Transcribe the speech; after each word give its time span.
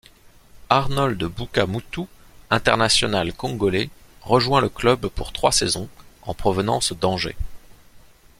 Arnold 0.71 1.23
Bouka 1.25 1.67
Moutou, 1.67 2.07
international 2.49 3.33
congolais, 3.33 3.91
rejoint 4.23 4.59
le 4.59 4.67
club 4.67 5.05
pour 5.05 5.31
trois 5.31 5.51
saisons, 5.51 5.89
en 6.23 6.33
provenance 6.33 6.91
d'Angers. 6.93 7.37